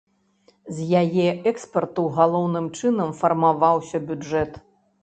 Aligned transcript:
З 0.77 0.87
яе 1.01 1.27
экспарту 1.53 2.07
галоўным 2.17 2.73
чынам 2.81 3.17
фармаваўся 3.21 4.05
бюджэт. 4.11 4.61